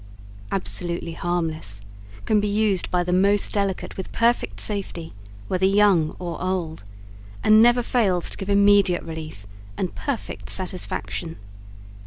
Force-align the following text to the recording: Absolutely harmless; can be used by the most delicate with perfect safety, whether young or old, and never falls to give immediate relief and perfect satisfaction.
Absolutely 0.51 1.11
harmless; 1.13 1.79
can 2.25 2.39
be 2.39 2.47
used 2.47 2.89
by 2.89 3.03
the 3.03 3.13
most 3.13 3.51
delicate 3.51 3.97
with 3.97 4.11
perfect 4.11 4.59
safety, 4.59 5.13
whether 5.47 5.67
young 5.67 6.15
or 6.17 6.41
old, 6.41 6.83
and 7.43 7.61
never 7.61 7.83
falls 7.83 8.27
to 8.31 8.37
give 8.39 8.49
immediate 8.49 9.03
relief 9.03 9.45
and 9.77 9.93
perfect 9.93 10.49
satisfaction. 10.49 11.37